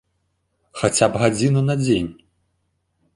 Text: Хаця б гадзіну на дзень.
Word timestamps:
Хаця 0.79 1.09
б 1.17 1.21
гадзіну 1.23 1.61
на 1.69 1.75
дзень. 1.83 2.09